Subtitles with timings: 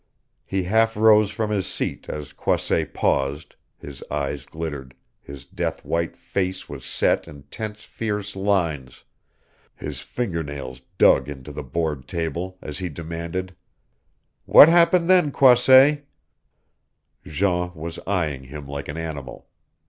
[0.47, 6.17] He half rose from his seat as Croisset paused; his eyes glittered, his death white
[6.17, 9.03] face was set in tense fierce lines,
[9.75, 13.55] his finger nails dug into the board table, as he demanded,
[14.45, 16.07] "What happened then, Croisset?"
[17.23, 19.49] Jean was eying him like an animal.